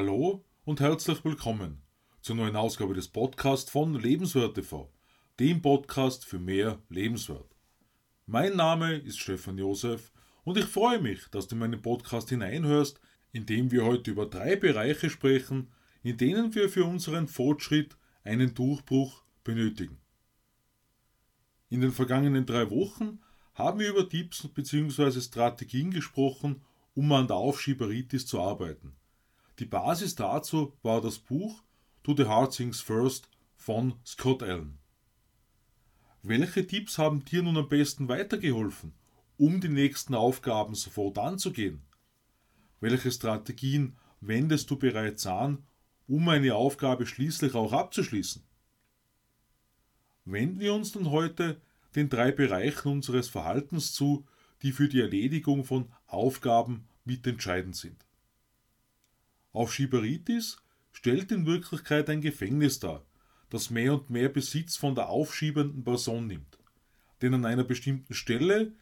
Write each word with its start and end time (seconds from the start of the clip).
Hallo 0.00 0.44
und 0.64 0.78
herzlich 0.78 1.24
willkommen 1.24 1.82
zur 2.20 2.36
neuen 2.36 2.54
Ausgabe 2.54 2.94
des 2.94 3.08
Podcasts 3.08 3.68
von 3.68 3.94
Lebenswert 3.94 4.54
TV, 4.54 4.92
dem 5.40 5.60
Podcast 5.60 6.24
für 6.24 6.38
mehr 6.38 6.80
Lebenswert. 6.88 7.56
Mein 8.24 8.54
Name 8.54 8.94
ist 8.94 9.18
Stefan 9.18 9.58
Josef 9.58 10.12
und 10.44 10.56
ich 10.56 10.66
freue 10.66 11.00
mich, 11.00 11.26
dass 11.32 11.48
du 11.48 11.56
in 11.56 11.58
meinen 11.58 11.82
Podcast 11.82 12.28
hineinhörst, 12.28 13.00
in 13.32 13.44
dem 13.44 13.72
wir 13.72 13.84
heute 13.84 14.12
über 14.12 14.26
drei 14.26 14.54
Bereiche 14.54 15.10
sprechen, 15.10 15.72
in 16.04 16.16
denen 16.16 16.54
wir 16.54 16.68
für 16.68 16.84
unseren 16.84 17.26
Fortschritt 17.26 17.96
einen 18.22 18.54
Durchbruch 18.54 19.24
benötigen. 19.42 19.98
In 21.70 21.80
den 21.80 21.90
vergangenen 21.90 22.46
drei 22.46 22.70
Wochen 22.70 23.18
haben 23.52 23.80
wir 23.80 23.90
über 23.90 24.08
Tipps 24.08 24.46
bzw. 24.46 25.20
Strategien 25.20 25.90
gesprochen, 25.90 26.62
um 26.94 27.10
an 27.10 27.26
der 27.26 27.38
Aufschieberitis 27.38 28.26
zu 28.26 28.40
arbeiten. 28.40 28.94
Die 29.58 29.64
Basis 29.64 30.14
dazu 30.14 30.72
war 30.82 31.00
das 31.00 31.18
Buch 31.18 31.64
To 32.04 32.14
the 32.16 32.26
Hard 32.26 32.54
Things 32.54 32.80
First 32.80 33.28
von 33.56 33.94
Scott 34.06 34.44
Allen. 34.44 34.78
Welche 36.22 36.64
Tipps 36.64 36.96
haben 36.96 37.24
dir 37.24 37.42
nun 37.42 37.56
am 37.56 37.68
besten 37.68 38.08
weitergeholfen, 38.08 38.94
um 39.36 39.60
die 39.60 39.68
nächsten 39.68 40.14
Aufgaben 40.14 40.76
sofort 40.76 41.18
anzugehen? 41.18 41.82
Welche 42.78 43.10
Strategien 43.10 43.96
wendest 44.20 44.70
du 44.70 44.76
bereits 44.76 45.26
an, 45.26 45.66
um 46.06 46.28
eine 46.28 46.54
Aufgabe 46.54 47.06
schließlich 47.06 47.54
auch 47.54 47.72
abzuschließen? 47.72 48.44
Wenden 50.24 50.60
wir 50.60 50.72
uns 50.72 50.94
nun 50.94 51.10
heute 51.10 51.60
den 51.96 52.08
drei 52.08 52.30
Bereichen 52.30 52.92
unseres 52.92 53.28
Verhaltens 53.28 53.92
zu, 53.92 54.24
die 54.62 54.70
für 54.70 54.88
die 54.88 55.00
Erledigung 55.00 55.64
von 55.64 55.90
Aufgaben 56.06 56.86
mitentscheidend 57.04 57.74
sind. 57.74 58.07
Aufschieberitis 59.58 60.58
stellt 60.92 61.32
in 61.32 61.44
Wirklichkeit 61.44 62.08
ein 62.08 62.20
Gefängnis 62.20 62.78
dar, 62.78 63.04
das 63.50 63.70
mehr 63.70 63.92
und 63.92 64.08
mehr 64.08 64.28
Besitz 64.28 64.76
von 64.76 64.94
der 64.94 65.08
aufschiebenden 65.08 65.82
Person 65.82 66.28
nimmt. 66.28 66.58
Denn 67.22 67.34
an 67.34 67.44
einer 67.44 67.64
bestimmten 67.64 68.14
Stelle 68.14 68.72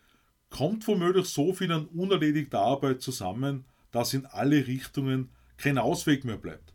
kommt 0.50 0.86
womöglich 0.86 1.28
so 1.28 1.54
viel 1.54 1.72
an 1.72 1.86
unerledigter 1.86 2.60
Arbeit 2.60 3.00
zusammen, 3.00 3.64
dass 3.90 4.12
in 4.12 4.26
alle 4.26 4.66
Richtungen 4.66 5.30
kein 5.56 5.78
Ausweg 5.78 6.26
mehr 6.26 6.36
bleibt. 6.36 6.74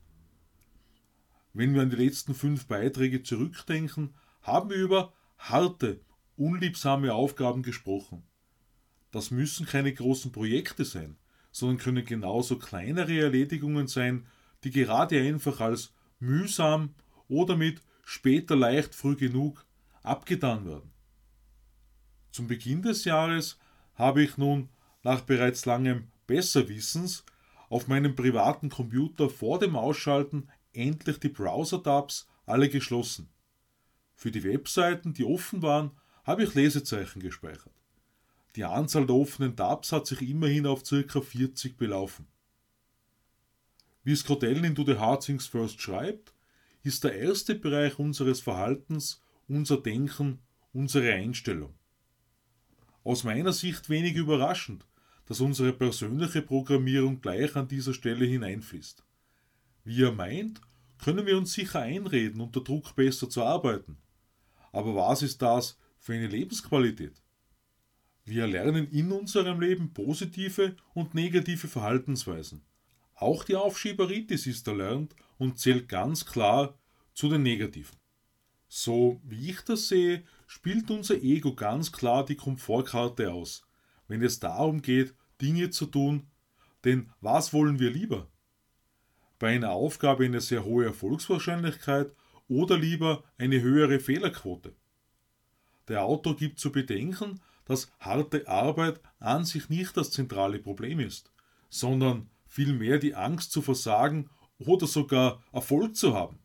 Wenn 1.53 1.75
wir 1.75 1.83
an 1.83 1.91
die 1.91 2.03
letzten 2.03 2.33
fünf 2.33 2.65
Beiträge 2.65 3.21
zurückdenken, 3.21 4.15
haben 4.41 4.71
wir 4.71 4.77
über 4.77 5.13
harte, 5.37 6.01
unliebsame 6.37 7.13
Aufgaben 7.13 7.61
gesprochen. 7.61 8.23
Das 9.11 9.29
müssen 9.29 9.67
keine 9.67 9.93
großen 9.93 10.31
Projekte 10.31 10.85
sein, 10.85 11.17
sondern 11.51 11.77
können 11.77 12.05
genauso 12.05 12.57
kleinere 12.57 13.19
Erledigungen 13.19 13.87
sein, 13.87 14.25
die 14.63 14.71
gerade 14.71 15.19
einfach 15.19 15.59
als 15.59 15.93
mühsam 16.19 16.93
oder 17.27 17.55
mit 17.57 17.81
später 18.03 18.55
leicht 18.55 18.95
früh 18.95 19.15
genug 19.15 19.65
abgetan 20.03 20.65
werden. 20.65 20.91
Zum 22.31 22.47
Beginn 22.47 22.81
des 22.81 23.05
Jahres 23.05 23.59
habe 23.95 24.23
ich 24.23 24.37
nun 24.37 24.69
nach 25.03 25.21
bereits 25.21 25.65
langem 25.65 26.07
Besserwissens 26.27 27.25
auf 27.69 27.87
meinem 27.87 28.15
privaten 28.15 28.69
Computer 28.69 29.29
vor 29.29 29.59
dem 29.59 29.75
Ausschalten 29.75 30.47
endlich 30.73 31.19
die 31.19 31.29
Browser-Tabs 31.29 32.27
alle 32.45 32.69
geschlossen. 32.69 33.29
Für 34.15 34.31
die 34.31 34.43
Webseiten, 34.43 35.13
die 35.13 35.25
offen 35.25 35.61
waren, 35.61 35.91
habe 36.23 36.43
ich 36.43 36.53
Lesezeichen 36.53 37.21
gespeichert. 37.21 37.80
Die 38.55 38.65
Anzahl 38.65 39.05
der 39.05 39.15
offenen 39.15 39.55
Tabs 39.55 39.91
hat 39.91 40.07
sich 40.07 40.21
immerhin 40.21 40.65
auf 40.65 40.83
ca. 40.83 41.21
40 41.21 41.77
belaufen. 41.77 42.27
Wie 44.03 44.15
Scott 44.15 44.43
Allen 44.43 44.63
in 44.63 44.75
Do 44.75 44.83
the 44.83 44.97
Hard 44.97 45.23
Things 45.23 45.47
First 45.47 45.79
schreibt, 45.79 46.33
ist 46.83 47.03
der 47.03 47.15
erste 47.15 47.55
Bereich 47.55 47.99
unseres 47.99 48.41
Verhaltens 48.41 49.21
unser 49.47 49.77
Denken, 49.77 50.39
unsere 50.73 51.13
Einstellung. 51.13 51.75
Aus 53.03 53.23
meiner 53.23 53.53
Sicht 53.53 53.89
wenig 53.89 54.15
überraschend, 54.15 54.85
dass 55.25 55.39
unsere 55.39 55.73
persönliche 55.73 56.41
Programmierung 56.41 57.21
gleich 57.21 57.55
an 57.55 57.67
dieser 57.67 57.93
Stelle 57.93 58.25
hineinfließt. 58.25 59.03
Wie 59.83 60.03
er 60.03 60.11
meint, 60.11 60.61
können 60.97 61.25
wir 61.25 61.37
uns 61.37 61.53
sicher 61.53 61.79
einreden, 61.79 62.41
unter 62.41 62.61
Druck 62.61 62.95
besser 62.95 63.29
zu 63.29 63.43
arbeiten. 63.43 63.97
Aber 64.71 64.95
was 64.95 65.21
ist 65.21 65.41
das 65.41 65.77
für 65.99 66.13
eine 66.13 66.27
Lebensqualität? 66.27 67.20
Wir 68.23 68.47
lernen 68.47 68.87
in 68.91 69.11
unserem 69.11 69.59
Leben 69.59 69.93
positive 69.93 70.75
und 70.93 71.15
negative 71.15 71.67
Verhaltensweisen. 71.67 72.63
Auch 73.15 73.43
die 73.43 73.55
Aufschieberitis 73.55 74.47
ist 74.47 74.67
erlernt 74.67 75.15
und 75.37 75.59
zählt 75.59 75.89
ganz 75.89 76.25
klar 76.25 76.77
zu 77.13 77.29
den 77.29 77.43
negativen. 77.43 77.97
So 78.67 79.19
wie 79.23 79.49
ich 79.49 79.61
das 79.61 79.87
sehe, 79.87 80.23
spielt 80.47 80.89
unser 80.91 81.15
Ego 81.15 81.55
ganz 81.55 81.91
klar 81.91 82.25
die 82.25 82.35
Komfortkarte 82.35 83.31
aus, 83.31 83.63
wenn 84.07 84.21
es 84.21 84.39
darum 84.39 84.81
geht, 84.81 85.13
Dinge 85.41 85.71
zu 85.71 85.87
tun, 85.87 86.27
denn 86.83 87.09
was 87.21 87.53
wollen 87.53 87.79
wir 87.79 87.91
lieber? 87.91 88.27
Bei 89.39 89.55
einer 89.55 89.71
Aufgabe 89.71 90.25
eine 90.25 90.41
sehr 90.41 90.63
hohe 90.63 90.85
Erfolgswahrscheinlichkeit 90.85 92.11
oder 92.47 92.77
lieber 92.77 93.23
eine 93.37 93.61
höhere 93.61 93.99
Fehlerquote? 93.99 94.75
Der 95.87 96.03
Autor 96.03 96.35
gibt 96.35 96.59
zu 96.59 96.71
bedenken, 96.71 97.41
dass 97.71 97.89
harte 97.99 98.47
Arbeit 98.49 98.99
an 99.19 99.45
sich 99.45 99.69
nicht 99.69 99.95
das 99.95 100.11
zentrale 100.11 100.59
Problem 100.59 100.99
ist, 100.99 101.31
sondern 101.69 102.29
vielmehr 102.45 102.97
die 102.97 103.15
Angst 103.15 103.53
zu 103.53 103.61
versagen 103.61 104.29
oder 104.59 104.87
sogar 104.87 105.41
Erfolg 105.53 105.95
zu 105.95 106.13
haben. 106.13 106.39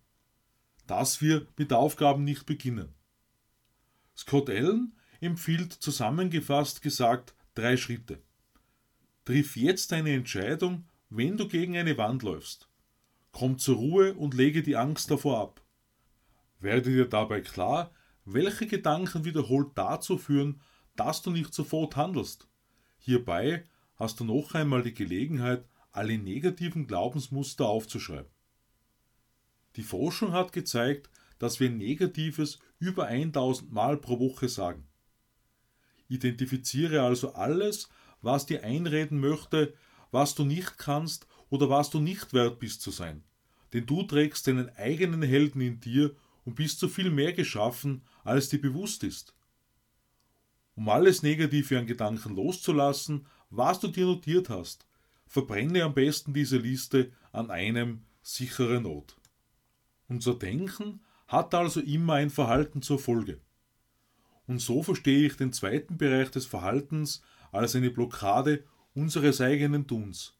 Dass 0.86 1.20
wir 1.20 1.48
mit 1.56 1.72
Aufgaben 1.72 2.22
nicht 2.22 2.46
beginnen. 2.46 2.94
Scott 4.16 4.48
Allen 4.48 4.96
empfiehlt 5.20 5.72
zusammengefasst 5.72 6.80
gesagt 6.80 7.34
drei 7.56 7.76
Schritte. 7.76 8.22
Triff 9.24 9.56
jetzt 9.56 9.92
eine 9.92 10.12
Entscheidung, 10.12 10.86
wenn 11.10 11.36
du 11.36 11.48
gegen 11.48 11.76
eine 11.76 11.98
Wand 11.98 12.22
läufst. 12.22 12.68
Komm 13.32 13.58
zur 13.58 13.76
Ruhe 13.76 14.14
und 14.14 14.34
lege 14.34 14.62
die 14.62 14.76
Angst 14.76 15.10
davor 15.10 15.40
ab. 15.40 15.62
Werde 16.60 16.90
dir 16.90 17.08
dabei 17.08 17.40
klar, 17.40 17.90
welche 18.24 18.68
Gedanken 18.68 19.24
wiederholt 19.24 19.72
dazu 19.74 20.18
führen, 20.18 20.60
dass 20.96 21.22
du 21.22 21.30
nicht 21.30 21.54
sofort 21.54 21.96
handelst. 21.96 22.48
Hierbei 22.98 23.66
hast 23.96 24.20
du 24.20 24.24
noch 24.24 24.54
einmal 24.54 24.82
die 24.82 24.94
Gelegenheit, 24.94 25.64
alle 25.92 26.18
negativen 26.18 26.86
Glaubensmuster 26.86 27.66
aufzuschreiben. 27.66 28.30
Die 29.76 29.82
Forschung 29.82 30.32
hat 30.32 30.52
gezeigt, 30.52 31.10
dass 31.38 31.60
wir 31.60 31.70
Negatives 31.70 32.58
über 32.78 33.06
1000 33.06 33.72
Mal 33.72 33.96
pro 33.96 34.18
Woche 34.18 34.48
sagen. 34.48 34.86
Identifiziere 36.08 37.02
also 37.02 37.34
alles, 37.34 37.88
was 38.22 38.46
dir 38.46 38.64
einreden 38.64 39.20
möchte, 39.20 39.74
was 40.10 40.34
du 40.34 40.44
nicht 40.44 40.78
kannst 40.78 41.26
oder 41.50 41.68
was 41.68 41.90
du 41.90 42.00
nicht 42.00 42.32
wert 42.32 42.58
bist 42.58 42.80
zu 42.82 42.90
sein. 42.90 43.24
Denn 43.72 43.86
du 43.86 44.02
trägst 44.02 44.46
deinen 44.46 44.70
eigenen 44.76 45.22
Helden 45.22 45.60
in 45.60 45.80
dir 45.80 46.14
und 46.44 46.54
bist 46.54 46.78
so 46.78 46.88
viel 46.88 47.10
mehr 47.10 47.32
geschaffen, 47.32 48.02
als 48.24 48.48
dir 48.48 48.60
bewusst 48.60 49.02
ist. 49.02 49.34
Um 50.76 50.90
alles 50.90 51.22
Negative 51.22 51.78
an 51.78 51.86
Gedanken 51.86 52.36
loszulassen, 52.36 53.26
was 53.50 53.80
du 53.80 53.88
dir 53.88 54.04
notiert 54.04 54.50
hast, 54.50 54.86
verbrenne 55.26 55.82
am 55.82 55.94
besten 55.94 56.34
diese 56.34 56.58
Liste 56.58 57.12
an 57.32 57.50
einem 57.50 58.02
sicheren 58.22 58.86
Ort. 58.86 59.16
Unser 60.08 60.34
Denken 60.34 61.00
hat 61.26 61.54
also 61.54 61.80
immer 61.80 62.14
ein 62.14 62.30
Verhalten 62.30 62.82
zur 62.82 62.98
Folge. 62.98 63.40
Und 64.46 64.60
so 64.60 64.82
verstehe 64.82 65.26
ich 65.26 65.36
den 65.36 65.52
zweiten 65.52 65.96
Bereich 65.96 66.30
des 66.30 66.46
Verhaltens 66.46 67.22
als 67.50 67.74
eine 67.74 67.90
Blockade 67.90 68.62
unseres 68.94 69.40
eigenen 69.40 69.86
Tuns. 69.86 70.34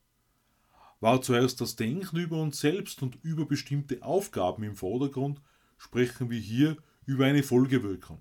War 1.00 1.20
zuerst 1.22 1.60
das 1.60 1.76
Denken 1.76 2.16
über 2.18 2.40
uns 2.40 2.60
selbst 2.60 3.02
und 3.02 3.16
über 3.22 3.46
bestimmte 3.46 4.02
Aufgaben 4.02 4.62
im 4.62 4.76
Vordergrund, 4.76 5.40
sprechen 5.78 6.30
wir 6.30 6.38
hier 6.38 6.76
über 7.04 7.24
eine 7.24 7.42
Folgewirkung. 7.42 8.20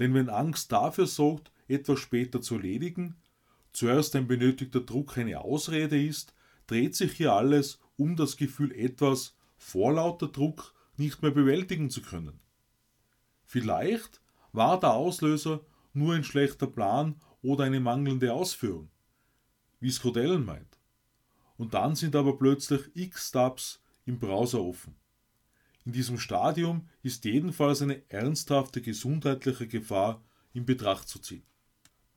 Denn 0.00 0.14
wenn 0.14 0.30
Angst 0.30 0.72
dafür 0.72 1.06
sorgt, 1.06 1.52
etwas 1.68 2.00
später 2.00 2.40
zu 2.40 2.56
erledigen, 2.56 3.16
zuerst 3.72 4.16
ein 4.16 4.26
benötigter 4.26 4.80
Druck 4.80 5.16
eine 5.18 5.40
Ausrede 5.40 6.02
ist, 6.02 6.34
dreht 6.66 6.96
sich 6.96 7.12
hier 7.12 7.34
alles 7.34 7.78
um 7.96 8.16
das 8.16 8.36
Gefühl, 8.36 8.72
etwas 8.72 9.36
vor 9.58 9.92
lauter 9.92 10.28
Druck 10.28 10.74
nicht 10.96 11.22
mehr 11.22 11.30
bewältigen 11.30 11.90
zu 11.90 12.00
können. 12.00 12.40
Vielleicht 13.44 14.20
war 14.52 14.80
der 14.80 14.94
Auslöser 14.94 15.60
nur 15.92 16.14
ein 16.14 16.24
schlechter 16.24 16.66
Plan 16.66 17.16
oder 17.42 17.64
eine 17.64 17.80
mangelnde 17.80 18.32
Ausführung, 18.32 18.90
wie 19.80 19.90
Skodellen 19.90 20.44
meint. 20.44 20.78
Und 21.58 21.74
dann 21.74 21.94
sind 21.94 22.16
aber 22.16 22.38
plötzlich 22.38 22.90
x 22.94 23.28
Stubs 23.28 23.82
im 24.06 24.18
Browser 24.18 24.62
offen. 24.62 24.96
In 25.84 25.92
diesem 25.92 26.18
Stadium 26.18 26.88
ist 27.02 27.24
jedenfalls 27.24 27.82
eine 27.82 28.08
ernsthafte 28.10 28.82
gesundheitliche 28.82 29.66
Gefahr 29.66 30.22
in 30.52 30.66
Betracht 30.66 31.08
zu 31.08 31.18
ziehen. 31.18 31.46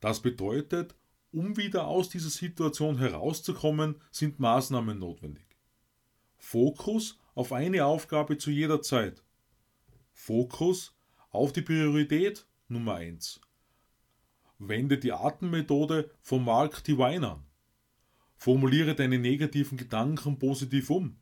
Das 0.00 0.20
bedeutet, 0.20 0.94
um 1.32 1.56
wieder 1.56 1.86
aus 1.86 2.10
dieser 2.10 2.30
Situation 2.30 2.98
herauszukommen, 2.98 4.00
sind 4.10 4.38
Maßnahmen 4.38 4.98
notwendig. 4.98 5.46
Fokus 6.36 7.18
auf 7.34 7.52
eine 7.52 7.86
Aufgabe 7.86 8.36
zu 8.36 8.50
jeder 8.50 8.82
Zeit. 8.82 9.22
Fokus 10.12 10.94
auf 11.30 11.52
die 11.52 11.62
Priorität 11.62 12.46
Nummer 12.68 12.96
1. 12.96 13.40
Wende 14.58 14.98
die 14.98 15.12
Atemmethode 15.12 16.10
von 16.20 16.44
Mark 16.44 16.84
Divine 16.84 17.32
an. 17.32 17.46
Formuliere 18.36 18.94
deine 18.94 19.18
negativen 19.18 19.78
Gedanken 19.78 20.38
positiv 20.38 20.90
um. 20.90 21.18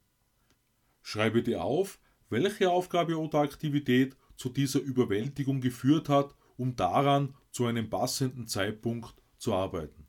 Schreibe 1.03 1.43
dir 1.43 1.63
auf, 1.63 1.99
welche 2.33 2.71
Aufgabe 2.71 3.19
oder 3.19 3.41
Aktivität 3.41 4.17
zu 4.37 4.49
dieser 4.49 4.81
Überwältigung 4.81 5.61
geführt 5.61 6.09
hat, 6.09 6.35
um 6.57 6.75
daran 6.75 7.35
zu 7.51 7.67
einem 7.67 7.89
passenden 7.89 8.47
Zeitpunkt 8.49 9.15
zu 9.39 9.55
arbeiten. 9.55 10.07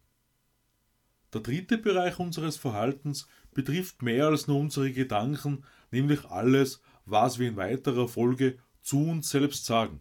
Der 1.33 1.41
dritte 1.41 1.77
Bereich 1.77 2.19
unseres 2.19 2.57
Verhaltens 2.57 3.27
betrifft 3.53 4.01
mehr 4.01 4.27
als 4.27 4.47
nur 4.47 4.59
unsere 4.59 4.91
Gedanken, 4.91 5.63
nämlich 5.91 6.25
alles, 6.25 6.81
was 7.05 7.39
wir 7.39 7.49
in 7.49 7.57
weiterer 7.57 8.07
Folge 8.07 8.57
zu 8.81 9.03
uns 9.03 9.29
selbst 9.29 9.65
sagen. 9.65 9.99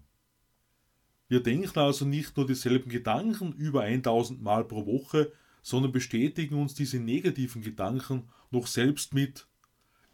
Wir 1.29 1.43
denken 1.43 1.79
also 1.79 2.05
nicht 2.05 2.37
nur 2.37 2.47
dieselben 2.47 2.91
Gedanken 2.91 3.53
über 3.55 3.83
1000 3.83 4.43
Mal 4.43 4.65
pro 4.65 4.87
Woche, 4.87 5.33
sondern 5.63 5.93
bestätigen 5.93 6.57
uns 6.57 6.75
diese 6.75 6.99
negativen 6.99 7.63
Gedanken 7.63 8.29
noch 8.51 8.67
selbst 8.67 9.15
mit 9.15 9.47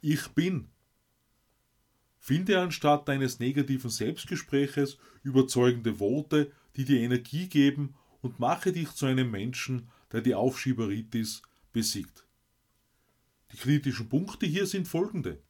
Ich 0.00 0.28
bin. 0.28 0.70
Finde 2.28 2.60
anstatt 2.60 3.08
deines 3.08 3.38
negativen 3.38 3.88
Selbstgespräches 3.88 4.98
überzeugende 5.22 5.98
Worte, 5.98 6.52
die 6.76 6.84
dir 6.84 7.00
Energie 7.00 7.48
geben 7.48 7.94
und 8.20 8.38
mache 8.38 8.70
dich 8.70 8.90
zu 8.90 9.06
einem 9.06 9.30
Menschen, 9.30 9.88
der 10.12 10.20
die 10.20 10.34
Aufschieberitis 10.34 11.40
besiegt. 11.72 12.26
Die 13.50 13.56
kritischen 13.56 14.10
Punkte 14.10 14.44
hier 14.44 14.66
sind 14.66 14.86
folgende. 14.86 15.42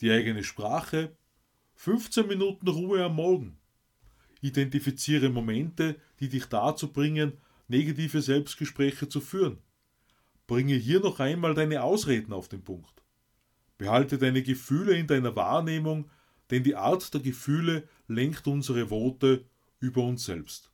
Die 0.00 0.10
eigene 0.10 0.42
Sprache, 0.42 1.14
15 1.74 2.28
Minuten 2.28 2.68
Ruhe 2.68 3.04
am 3.04 3.16
Morgen. 3.16 3.58
Identifiziere 4.40 5.28
Momente, 5.28 6.00
die 6.18 6.30
dich 6.30 6.46
dazu 6.46 6.94
bringen, 6.94 7.34
negative 7.68 8.22
Selbstgespräche 8.22 9.10
zu 9.10 9.20
führen. 9.20 9.58
Bringe 10.46 10.76
hier 10.76 11.00
noch 11.00 11.20
einmal 11.20 11.52
deine 11.52 11.82
Ausreden 11.82 12.32
auf 12.32 12.48
den 12.48 12.64
Punkt. 12.64 13.03
Behalte 13.78 14.18
deine 14.18 14.42
Gefühle 14.42 14.96
in 14.96 15.06
deiner 15.06 15.34
Wahrnehmung, 15.34 16.10
denn 16.50 16.62
die 16.62 16.76
Art 16.76 17.12
der 17.12 17.20
Gefühle 17.20 17.88
lenkt 18.06 18.46
unsere 18.46 18.90
Worte 18.90 19.44
über 19.80 20.02
uns 20.02 20.24
selbst. 20.24 20.70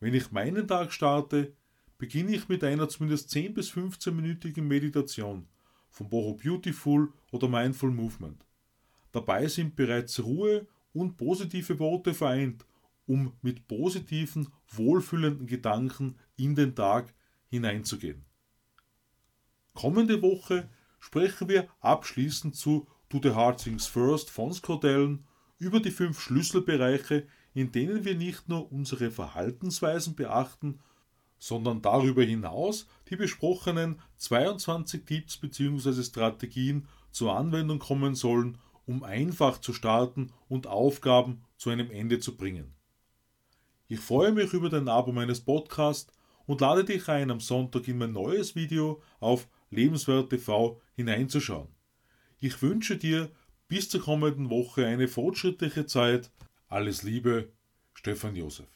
Wenn 0.00 0.14
ich 0.14 0.30
meinen 0.30 0.66
Tag 0.68 0.92
starte, 0.92 1.52
beginne 1.98 2.34
ich 2.34 2.48
mit 2.48 2.62
einer 2.62 2.88
zumindest 2.88 3.30
10 3.30 3.54
bis 3.54 3.72
15-minütigen 3.72 4.62
Meditation 4.62 5.48
von 5.90 6.08
Boho 6.08 6.34
Beautiful 6.34 7.12
oder 7.32 7.48
Mindful 7.48 7.90
Movement. 7.90 8.44
Dabei 9.10 9.48
sind 9.48 9.74
bereits 9.74 10.22
Ruhe 10.22 10.66
und 10.92 11.16
positive 11.16 11.78
Worte 11.78 12.14
vereint, 12.14 12.64
um 13.06 13.32
mit 13.42 13.66
positiven, 13.66 14.48
wohlfühlenden 14.68 15.46
Gedanken 15.46 16.16
in 16.36 16.54
den 16.54 16.74
Tag 16.74 17.12
hineinzugehen. 17.48 18.24
Kommende 19.74 20.20
Woche 20.22 20.68
sprechen 20.98 21.48
wir 21.48 21.68
abschließend 21.80 22.56
zu 22.56 22.86
Do 23.08 23.20
the 23.22 23.30
Hard 23.30 23.62
Things 23.62 23.86
First 23.86 24.30
von 24.30 24.52
Scott 24.52 24.84
Allen 24.84 25.24
über 25.58 25.80
die 25.80 25.90
fünf 25.90 26.20
Schlüsselbereiche, 26.20 27.26
in 27.54 27.72
denen 27.72 28.04
wir 28.04 28.14
nicht 28.14 28.48
nur 28.48 28.70
unsere 28.70 29.10
Verhaltensweisen 29.10 30.14
beachten, 30.14 30.80
sondern 31.38 31.82
darüber 31.82 32.22
hinaus 32.22 32.86
die 33.08 33.16
besprochenen 33.16 34.00
22 34.16 35.04
Tipps 35.04 35.36
bzw. 35.36 36.02
Strategien 36.02 36.86
zur 37.10 37.36
Anwendung 37.36 37.78
kommen 37.78 38.14
sollen, 38.14 38.58
um 38.86 39.02
einfach 39.02 39.60
zu 39.60 39.72
starten 39.72 40.32
und 40.48 40.66
Aufgaben 40.66 41.42
zu 41.56 41.70
einem 41.70 41.90
Ende 41.90 42.18
zu 42.20 42.36
bringen. 42.36 42.74
Ich 43.86 44.00
freue 44.00 44.32
mich 44.32 44.52
über 44.52 44.68
dein 44.68 44.88
Abo 44.88 45.12
meines 45.12 45.40
Podcasts 45.40 46.12
und 46.46 46.60
lade 46.60 46.84
dich 46.84 47.08
ein, 47.08 47.30
am 47.30 47.40
Sonntag 47.40 47.88
in 47.88 47.98
mein 47.98 48.12
neues 48.12 48.54
Video 48.54 49.02
auf 49.20 49.48
Lebenswert 49.70 50.30
TV 50.30 50.80
hineinzuschauen. 50.94 51.68
Ich 52.40 52.62
wünsche 52.62 52.96
dir 52.96 53.30
bis 53.68 53.88
zur 53.88 54.00
kommenden 54.00 54.50
Woche 54.50 54.86
eine 54.86 55.08
fortschrittliche 55.08 55.86
Zeit. 55.86 56.30
Alles 56.68 57.02
Liebe, 57.02 57.48
Stefan 57.94 58.36
Josef. 58.36 58.66